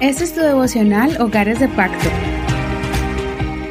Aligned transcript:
Este 0.00 0.24
es 0.24 0.34
tu 0.34 0.42
devocional 0.42 1.18
Hogares 1.22 1.58
de 1.58 1.68
Pacto. 1.68 2.10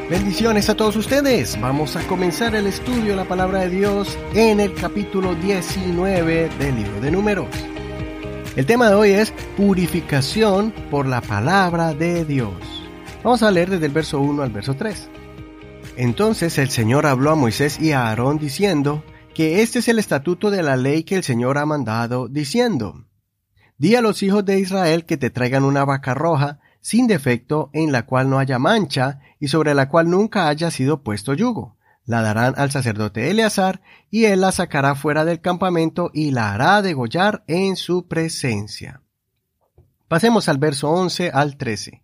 Bendiciones 0.10 0.68
a 0.72 0.76
todos 0.76 0.96
ustedes. 0.96 1.60
Vamos 1.62 1.96
a 1.96 2.02
comenzar 2.08 2.56
el 2.56 2.66
estudio 2.66 3.12
de 3.12 3.16
la 3.16 3.26
palabra 3.26 3.60
de 3.60 3.70
Dios 3.70 4.18
en 4.34 4.60
el 4.60 4.74
capítulo 4.74 5.36
19 5.36 6.50
del 6.58 6.76
libro 6.78 7.00
de 7.00 7.12
Números. 7.12 7.48
El 8.56 8.66
tema 8.66 8.90
de 8.90 8.96
hoy 8.96 9.12
es 9.12 9.34
purificación 9.56 10.74
por 10.90 11.06
la 11.06 11.22
palabra 11.22 11.94
de 11.94 12.26
Dios. 12.26 12.56
Vamos 13.24 13.44
a 13.44 13.52
leer 13.52 13.70
desde 13.70 13.86
el 13.86 13.92
verso 13.92 14.20
1 14.20 14.42
al 14.42 14.50
verso 14.50 14.74
3. 14.74 15.08
Entonces 15.96 16.58
el 16.58 16.72
Señor 16.72 17.06
habló 17.06 17.30
a 17.30 17.36
Moisés 17.36 17.80
y 17.80 17.92
a 17.92 18.08
Aarón 18.08 18.40
diciendo 18.40 19.04
que 19.36 19.62
este 19.62 19.78
es 19.78 19.88
el 19.90 20.00
estatuto 20.00 20.50
de 20.50 20.64
la 20.64 20.76
ley 20.76 21.04
que 21.04 21.18
el 21.18 21.24
Señor 21.24 21.60
ha 21.60 21.68
mandado, 21.68 22.28
diciendo, 22.28 23.06
Di 23.78 23.96
a 23.96 24.02
los 24.02 24.24
hijos 24.24 24.46
de 24.46 24.60
Israel 24.60 25.06
que 25.06 25.18
te 25.18 25.30
traigan 25.30 25.64
una 25.64 25.84
vaca 25.84 26.14
roja, 26.14 26.60
sin 26.80 27.08
defecto, 27.08 27.70
en 27.74 27.92
la 27.92 28.06
cual 28.06 28.30
no 28.30 28.40
haya 28.40 28.58
mancha, 28.58 29.20
y 29.40 29.50
sobre 29.50 29.74
la 29.74 29.90
cual 29.90 30.10
nunca 30.10 30.48
haya 30.48 30.72
sido 30.72 31.04
puesto 31.04 31.34
yugo. 31.34 31.76
La 32.06 32.22
darán 32.22 32.54
al 32.58 32.72
sacerdote 32.72 33.32
Eleazar, 33.32 33.82
y 34.10 34.26
él 34.26 34.42
la 34.42 34.52
sacará 34.52 34.96
fuera 34.96 35.26
del 35.26 35.42
campamento 35.42 36.12
y 36.14 36.32
la 36.32 36.54
hará 36.54 36.82
degollar 36.82 37.44
en 37.48 37.76
su 37.76 38.08
presencia. 38.08 39.02
Pasemos 40.08 40.48
al 40.48 40.60
verso 40.60 40.92
11 40.92 41.32
al 41.34 41.58
13. 41.58 42.04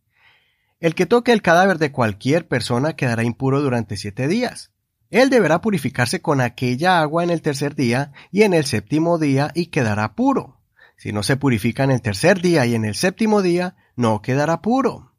El 0.80 0.96
que 0.96 1.06
toque 1.06 1.32
el 1.32 1.44
cadáver 1.44 1.78
de 1.78 1.92
cualquier 1.92 2.48
persona 2.48 2.96
quedará 2.96 3.24
impuro 3.24 3.62
durante 3.62 3.96
siete 3.96 4.28
días. 4.28 4.72
Él 5.12 5.30
deberá 5.30 5.62
purificarse 5.62 6.22
con 6.22 6.42
aquella 6.42 7.02
agua 7.02 7.24
en 7.24 7.30
el 7.30 7.44
tercer 7.44 7.76
día 7.76 8.12
y 8.32 8.42
en 8.42 8.56
el 8.56 8.66
séptimo 8.66 9.20
día 9.20 9.52
y 9.54 9.68
quedará 9.68 10.16
puro. 10.16 10.61
Si 11.02 11.14
no 11.14 11.24
se 11.24 11.36
purifica 11.36 11.84
en 11.84 11.90
el 11.90 12.00
tercer 12.04 12.42
día 12.42 12.68
y 12.68 12.76
en 12.76 12.86
el 12.86 12.94
séptimo 12.94 13.42
día, 13.42 13.76
no 13.96 14.22
quedará 14.22 14.62
puro. 14.62 15.14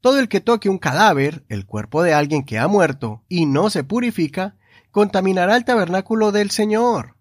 Todo 0.00 0.18
el 0.18 0.30
que 0.30 0.40
toque 0.40 0.70
un 0.70 0.78
cadáver, 0.78 1.44
el 1.50 1.66
cuerpo 1.66 2.02
de 2.02 2.14
alguien 2.14 2.42
que 2.42 2.58
ha 2.58 2.68
muerto, 2.68 3.22
y 3.28 3.44
no 3.44 3.68
se 3.68 3.84
purifica, 3.84 4.56
contaminará 4.90 5.56
el 5.56 5.66
tabernáculo 5.66 6.32
del 6.32 6.50
Señor. 6.50 7.16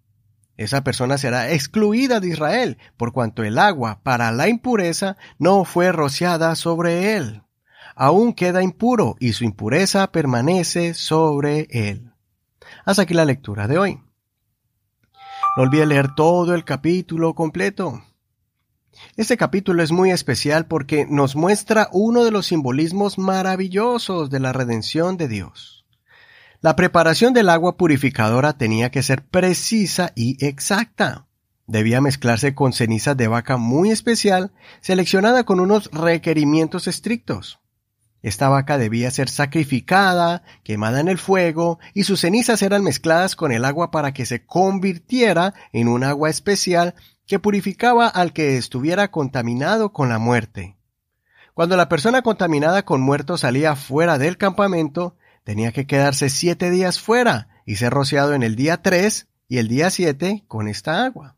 Esa 0.55 0.81
persona 0.81 1.17
será 1.17 1.51
excluida 1.51 2.21
de 2.21 2.29
Israel, 2.29 2.77
por 2.95 3.11
cuanto 3.11 3.43
el 3.43 3.59
agua 3.59 3.99
para 4.01 4.31
la 4.31 4.47
impureza 4.47 5.17
no 5.37 5.65
fue 5.65 5.91
rociada 5.91 6.55
sobre 6.55 7.17
él 7.17 7.41
aún 7.95 8.33
queda 8.33 8.61
impuro 8.61 9.15
y 9.19 9.33
su 9.33 9.45
impureza 9.45 10.11
permanece 10.11 10.93
sobre 10.93 11.67
él. 11.69 12.11
Hasta 12.83 13.03
aquí 13.03 13.13
la 13.13 13.23
lectura 13.23 13.67
de 13.67 13.77
hoy. 13.77 14.04
No 15.55 15.63
olvide 15.63 15.85
leer 15.85 16.13
todo 16.13 16.53
el 16.53 16.65
capítulo 16.65 17.33
completo. 17.33 18.03
Este 19.15 19.37
capítulo 19.37 19.83
es 19.83 19.91
muy 19.91 20.11
especial 20.11 20.67
porque 20.67 21.05
nos 21.09 21.37
muestra 21.37 21.87
uno 21.93 22.25
de 22.25 22.31
los 22.31 22.47
simbolismos 22.47 23.17
maravillosos 23.17 24.29
de 24.29 24.41
la 24.41 24.51
redención 24.51 25.15
de 25.15 25.29
Dios. 25.29 25.85
La 26.59 26.75
preparación 26.75 27.33
del 27.33 27.47
agua 27.47 27.77
purificadora 27.77 28.57
tenía 28.57 28.91
que 28.91 29.01
ser 29.01 29.25
precisa 29.25 30.11
y 30.13 30.43
exacta. 30.45 31.27
Debía 31.67 32.01
mezclarse 32.01 32.53
con 32.53 32.73
cenizas 32.73 33.15
de 33.15 33.27
vaca 33.29 33.55
muy 33.55 33.91
especial, 33.91 34.51
seleccionada 34.81 35.45
con 35.45 35.61
unos 35.61 35.89
requerimientos 35.93 36.87
estrictos. 36.87 37.59
Esta 38.25 38.49
vaca 38.49 38.79
debía 38.79 39.11
ser 39.11 39.29
sacrificada, 39.29 40.41
quemada 40.63 40.99
en 40.99 41.09
el 41.09 41.19
fuego, 41.19 41.77
y 41.93 42.05
sus 42.05 42.21
cenizas 42.21 42.63
eran 42.63 42.83
mezcladas 42.83 43.35
con 43.35 43.51
el 43.51 43.63
agua 43.63 43.91
para 43.91 44.15
que 44.15 44.25
se 44.25 44.47
convirtiera 44.47 45.53
en 45.73 45.87
un 45.87 46.03
agua 46.03 46.31
especial 46.31 46.95
que 47.27 47.37
purificaba 47.37 48.07
al 48.07 48.33
que 48.33 48.57
estuviera 48.57 49.11
contaminado 49.11 49.93
con 49.93 50.09
la 50.09 50.17
muerte. 50.17 50.75
Cuando 51.53 51.77
la 51.77 51.87
persona 51.87 52.23
contaminada 52.23 52.83
con 52.83 52.99
muerto 52.99 53.37
salía 53.37 53.75
fuera 53.75 54.17
del 54.17 54.37
campamento, 54.39 55.15
tenía 55.43 55.71
que 55.71 55.85
quedarse 55.85 56.31
siete 56.31 56.71
días 56.71 56.99
fuera 56.99 57.49
y 57.63 57.75
ser 57.75 57.93
rociado 57.93 58.33
en 58.33 58.41
el 58.41 58.55
día 58.55 58.81
tres 58.81 59.27
y 59.47 59.59
el 59.59 59.67
día 59.67 59.91
siete 59.91 60.45
con 60.47 60.67
esta 60.67 61.05
agua. 61.05 61.37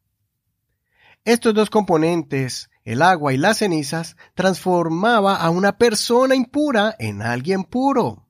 Estos 1.26 1.54
dos 1.54 1.70
componentes 1.70 2.70
el 2.88 3.02
agua 3.02 3.34
y 3.34 3.38
las 3.38 3.58
cenizas, 3.58 4.16
transformaba 4.34 5.36
a 5.36 5.50
una 5.50 5.78
persona 5.78 6.36
impura 6.36 6.96
en 7.00 7.22
alguien 7.22 7.66
puro. 7.66 8.26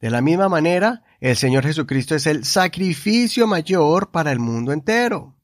De 0.00 0.10
la 0.10 0.20
misma 0.20 0.48
manera, 0.48 1.04
el 1.20 1.36
Señor 1.36 1.62
Jesucristo 1.62 2.16
es 2.16 2.26
el 2.26 2.44
sacrificio 2.44 3.46
mayor 3.46 4.10
para 4.10 4.32
el 4.32 4.40
mundo 4.40 4.72
entero. 4.72 5.36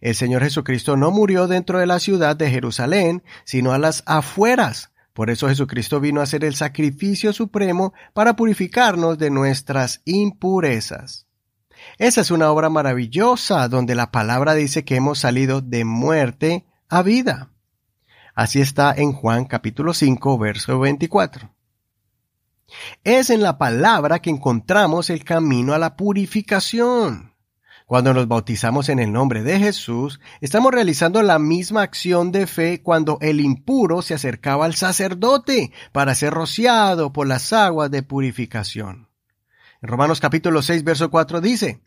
El 0.00 0.14
Señor 0.14 0.44
Jesucristo 0.44 0.96
no 0.96 1.10
murió 1.10 1.48
dentro 1.48 1.80
de 1.80 1.88
la 1.88 1.98
ciudad 1.98 2.36
de 2.36 2.48
Jerusalén, 2.52 3.24
sino 3.42 3.72
a 3.72 3.78
las 3.78 4.04
afueras. 4.06 4.92
Por 5.12 5.28
eso 5.28 5.48
Jesucristo 5.48 5.98
vino 5.98 6.20
a 6.20 6.26
ser 6.26 6.44
el 6.44 6.54
sacrificio 6.54 7.32
supremo 7.32 7.94
para 8.12 8.36
purificarnos 8.36 9.18
de 9.18 9.30
nuestras 9.30 10.02
impurezas. 10.04 11.26
Esa 11.98 12.20
es 12.20 12.30
una 12.30 12.52
obra 12.52 12.70
maravillosa 12.70 13.66
donde 13.66 13.96
la 13.96 14.12
palabra 14.12 14.54
dice 14.54 14.84
que 14.84 14.94
hemos 14.94 15.18
salido 15.18 15.60
de 15.60 15.84
muerte 15.84 16.69
a 16.90 17.02
vida. 17.02 17.50
Así 18.34 18.60
está 18.60 18.92
en 18.94 19.12
Juan 19.12 19.44
capítulo 19.44 19.94
5, 19.94 20.38
verso 20.38 20.78
24. 20.80 21.50
Es 23.04 23.30
en 23.30 23.42
la 23.42 23.58
palabra 23.58 24.20
que 24.20 24.30
encontramos 24.30 25.10
el 25.10 25.24
camino 25.24 25.72
a 25.72 25.78
la 25.78 25.96
purificación. 25.96 27.34
Cuando 27.86 28.14
nos 28.14 28.28
bautizamos 28.28 28.88
en 28.88 29.00
el 29.00 29.12
nombre 29.12 29.42
de 29.42 29.58
Jesús, 29.58 30.20
estamos 30.40 30.70
realizando 30.70 31.22
la 31.22 31.40
misma 31.40 31.82
acción 31.82 32.30
de 32.30 32.46
fe 32.46 32.82
cuando 32.82 33.18
el 33.20 33.40
impuro 33.40 34.02
se 34.02 34.14
acercaba 34.14 34.66
al 34.66 34.76
sacerdote 34.76 35.72
para 35.90 36.14
ser 36.14 36.32
rociado 36.32 37.12
por 37.12 37.26
las 37.26 37.52
aguas 37.52 37.90
de 37.90 38.04
purificación. 38.04 39.08
En 39.82 39.88
Romanos 39.88 40.20
capítulo 40.20 40.62
6, 40.62 40.84
verso 40.84 41.10
4 41.10 41.40
dice, 41.40 41.80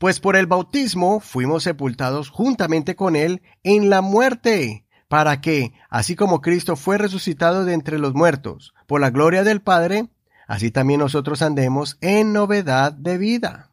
pues 0.00 0.18
por 0.18 0.34
el 0.34 0.46
bautismo 0.46 1.20
fuimos 1.20 1.64
sepultados 1.64 2.30
juntamente 2.30 2.96
con 2.96 3.16
Él 3.16 3.42
en 3.62 3.90
la 3.90 4.00
muerte, 4.00 4.86
para 5.08 5.42
que, 5.42 5.74
así 5.90 6.16
como 6.16 6.40
Cristo 6.40 6.74
fue 6.74 6.96
resucitado 6.96 7.66
de 7.66 7.74
entre 7.74 7.98
los 7.98 8.14
muertos, 8.14 8.72
por 8.86 9.02
la 9.02 9.10
gloria 9.10 9.44
del 9.44 9.60
Padre, 9.60 10.08
así 10.48 10.70
también 10.70 11.00
nosotros 11.00 11.42
andemos 11.42 11.98
en 12.00 12.32
novedad 12.32 12.94
de 12.94 13.18
vida. 13.18 13.72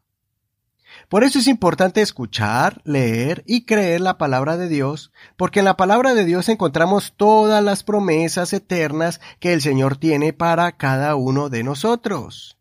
Por 1.08 1.24
eso 1.24 1.38
es 1.38 1.46
importante 1.46 2.02
escuchar, 2.02 2.82
leer 2.84 3.42
y 3.46 3.64
creer 3.64 4.02
la 4.02 4.18
palabra 4.18 4.58
de 4.58 4.68
Dios, 4.68 5.12
porque 5.38 5.60
en 5.60 5.64
la 5.64 5.78
palabra 5.78 6.12
de 6.12 6.26
Dios 6.26 6.50
encontramos 6.50 7.14
todas 7.16 7.64
las 7.64 7.84
promesas 7.84 8.52
eternas 8.52 9.18
que 9.40 9.54
el 9.54 9.62
Señor 9.62 9.96
tiene 9.96 10.34
para 10.34 10.72
cada 10.72 11.14
uno 11.14 11.48
de 11.48 11.62
nosotros. 11.62 12.57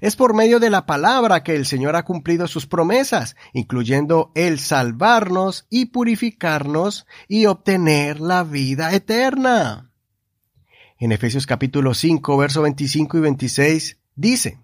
Es 0.00 0.16
por 0.16 0.34
medio 0.34 0.60
de 0.60 0.70
la 0.70 0.86
palabra 0.86 1.42
que 1.42 1.54
el 1.54 1.66
Señor 1.66 1.96
ha 1.96 2.04
cumplido 2.04 2.46
sus 2.46 2.66
promesas, 2.66 3.36
incluyendo 3.52 4.32
el 4.34 4.58
salvarnos 4.58 5.66
y 5.68 5.86
purificarnos 5.86 7.06
y 7.28 7.46
obtener 7.46 8.20
la 8.20 8.44
vida 8.44 8.94
eterna. 8.94 9.90
En 10.98 11.12
Efesios 11.12 11.46
capítulo 11.46 11.94
5, 11.94 12.36
verso 12.36 12.62
25 12.62 13.18
y 13.18 13.20
26 13.20 13.98
dice, 14.16 14.58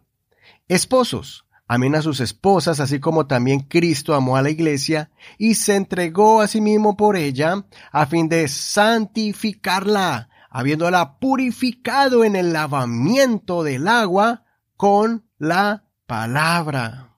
Esposos, 0.68 1.46
amen 1.66 1.94
a 1.94 2.02
sus 2.02 2.20
esposas, 2.20 2.80
así 2.80 3.00
como 3.00 3.26
también 3.26 3.60
Cristo 3.60 4.14
amó 4.14 4.36
a 4.36 4.42
la 4.42 4.50
iglesia 4.50 5.10
y 5.38 5.54
se 5.54 5.76
entregó 5.76 6.40
a 6.40 6.46
sí 6.46 6.60
mismo 6.60 6.96
por 6.96 7.16
ella, 7.16 7.64
a 7.92 8.06
fin 8.06 8.28
de 8.28 8.48
santificarla, 8.48 10.28
habiéndola 10.50 11.18
purificado 11.18 12.24
en 12.24 12.36
el 12.36 12.52
lavamiento 12.52 13.62
del 13.62 13.88
agua 13.88 14.45
con 14.76 15.24
la 15.38 15.84
palabra. 16.06 17.16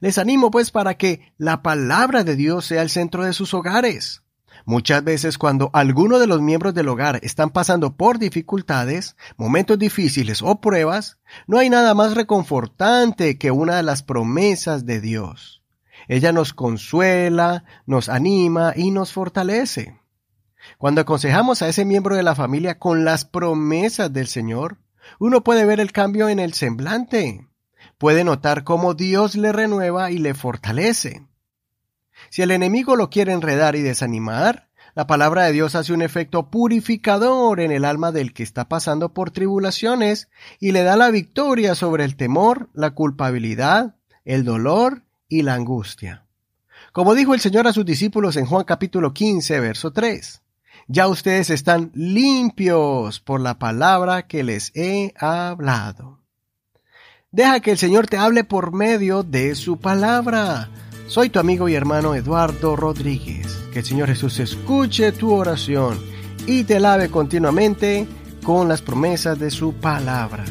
Les 0.00 0.18
animo 0.18 0.50
pues 0.50 0.70
para 0.70 0.94
que 0.94 1.32
la 1.38 1.62
palabra 1.62 2.24
de 2.24 2.36
Dios 2.36 2.66
sea 2.66 2.82
el 2.82 2.90
centro 2.90 3.24
de 3.24 3.32
sus 3.32 3.54
hogares. 3.54 4.22
Muchas 4.64 5.04
veces 5.04 5.38
cuando 5.38 5.70
alguno 5.72 6.18
de 6.18 6.26
los 6.26 6.40
miembros 6.40 6.74
del 6.74 6.88
hogar 6.88 7.20
están 7.22 7.50
pasando 7.50 7.96
por 7.96 8.18
dificultades, 8.18 9.16
momentos 9.36 9.78
difíciles 9.78 10.42
o 10.42 10.60
pruebas, 10.60 11.18
no 11.46 11.58
hay 11.58 11.70
nada 11.70 11.94
más 11.94 12.14
reconfortante 12.14 13.38
que 13.38 13.52
una 13.52 13.76
de 13.76 13.84
las 13.84 14.02
promesas 14.02 14.84
de 14.84 15.00
Dios. 15.00 15.62
Ella 16.08 16.32
nos 16.32 16.52
consuela, 16.52 17.64
nos 17.86 18.08
anima 18.08 18.72
y 18.74 18.90
nos 18.90 19.12
fortalece. 19.12 20.00
Cuando 20.78 21.00
aconsejamos 21.00 21.62
a 21.62 21.68
ese 21.68 21.84
miembro 21.84 22.16
de 22.16 22.24
la 22.24 22.34
familia 22.34 22.78
con 22.78 23.04
las 23.04 23.24
promesas 23.24 24.12
del 24.12 24.26
Señor, 24.26 24.78
uno 25.18 25.42
puede 25.42 25.64
ver 25.64 25.80
el 25.80 25.92
cambio 25.92 26.28
en 26.28 26.38
el 26.38 26.52
semblante. 26.54 27.46
Puede 27.98 28.24
notar 28.24 28.64
cómo 28.64 28.94
Dios 28.94 29.36
le 29.36 29.52
renueva 29.52 30.10
y 30.10 30.18
le 30.18 30.34
fortalece. 30.34 31.26
Si 32.30 32.42
el 32.42 32.50
enemigo 32.50 32.96
lo 32.96 33.10
quiere 33.10 33.32
enredar 33.32 33.76
y 33.76 33.82
desanimar, 33.82 34.68
la 34.94 35.06
palabra 35.06 35.44
de 35.44 35.52
Dios 35.52 35.74
hace 35.74 35.92
un 35.92 36.00
efecto 36.00 36.50
purificador 36.50 37.60
en 37.60 37.70
el 37.70 37.84
alma 37.84 38.12
del 38.12 38.32
que 38.32 38.42
está 38.42 38.68
pasando 38.68 39.12
por 39.12 39.30
tribulaciones 39.30 40.30
y 40.58 40.72
le 40.72 40.82
da 40.82 40.96
la 40.96 41.10
victoria 41.10 41.74
sobre 41.74 42.04
el 42.04 42.16
temor, 42.16 42.70
la 42.72 42.92
culpabilidad, 42.92 43.96
el 44.24 44.44
dolor 44.44 45.02
y 45.28 45.42
la 45.42 45.54
angustia. 45.54 46.24
Como 46.92 47.14
dijo 47.14 47.34
el 47.34 47.40
Señor 47.40 47.66
a 47.66 47.74
sus 47.74 47.84
discípulos 47.84 48.38
en 48.38 48.46
Juan 48.46 48.64
capítulo 48.64 49.12
15, 49.12 49.60
verso 49.60 49.92
3, 49.92 50.42
ya 50.88 51.08
ustedes 51.08 51.50
están 51.50 51.90
limpios 51.94 53.20
por 53.20 53.40
la 53.40 53.58
palabra 53.58 54.26
que 54.26 54.44
les 54.44 54.72
he 54.74 55.12
hablado. 55.18 56.20
Deja 57.30 57.60
que 57.60 57.72
el 57.72 57.78
Señor 57.78 58.06
te 58.06 58.16
hable 58.16 58.44
por 58.44 58.72
medio 58.72 59.22
de 59.22 59.54
su 59.54 59.78
palabra. 59.78 60.70
Soy 61.08 61.28
tu 61.28 61.38
amigo 61.38 61.68
y 61.68 61.74
hermano 61.74 62.14
Eduardo 62.14 62.76
Rodríguez. 62.76 63.46
Que 63.72 63.80
el 63.80 63.84
Señor 63.84 64.08
Jesús 64.08 64.38
escuche 64.38 65.12
tu 65.12 65.32
oración 65.32 66.00
y 66.46 66.64
te 66.64 66.80
lave 66.80 67.10
continuamente 67.10 68.06
con 68.42 68.68
las 68.68 68.80
promesas 68.80 69.38
de 69.38 69.50
su 69.50 69.74
palabra. 69.74 70.44